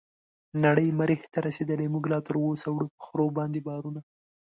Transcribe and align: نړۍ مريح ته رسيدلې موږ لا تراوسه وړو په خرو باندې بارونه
نړۍ 0.63 0.89
مريح 0.99 1.21
ته 1.33 1.39
رسيدلې 1.47 1.87
موږ 1.93 2.03
لا 2.11 2.19
تراوسه 2.27 2.67
وړو 2.71 2.87
په 2.95 2.99
خرو 3.07 3.27
باندې 3.37 3.59
بارونه 3.67 3.99